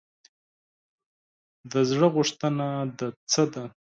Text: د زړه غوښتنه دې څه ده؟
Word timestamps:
د 1.71 1.73
زړه 1.89 2.07
غوښتنه 2.15 2.67
دې 2.97 3.07
څه 3.31 3.43
ده؟ 3.53 3.63